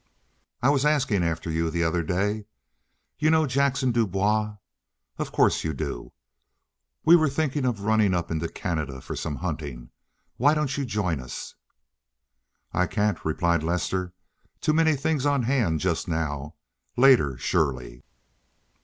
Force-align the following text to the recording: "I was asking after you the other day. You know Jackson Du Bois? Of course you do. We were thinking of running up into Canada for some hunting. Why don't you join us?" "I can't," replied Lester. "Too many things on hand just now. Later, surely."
"I 0.63 0.71
was 0.71 0.83
asking 0.83 1.21
after 1.23 1.51
you 1.51 1.69
the 1.69 1.83
other 1.83 2.01
day. 2.01 2.47
You 3.19 3.29
know 3.29 3.45
Jackson 3.45 3.91
Du 3.91 4.07
Bois? 4.07 4.55
Of 5.19 5.31
course 5.31 5.63
you 5.63 5.73
do. 5.75 6.11
We 7.05 7.15
were 7.15 7.29
thinking 7.29 7.65
of 7.65 7.81
running 7.81 8.15
up 8.15 8.31
into 8.31 8.49
Canada 8.49 8.99
for 8.99 9.15
some 9.15 9.35
hunting. 9.35 9.91
Why 10.37 10.55
don't 10.55 10.75
you 10.75 10.85
join 10.85 11.19
us?" 11.19 11.53
"I 12.73 12.87
can't," 12.87 13.23
replied 13.23 13.61
Lester. 13.61 14.11
"Too 14.59 14.73
many 14.73 14.95
things 14.95 15.27
on 15.27 15.43
hand 15.43 15.81
just 15.81 16.07
now. 16.07 16.55
Later, 16.97 17.37
surely." 17.37 18.03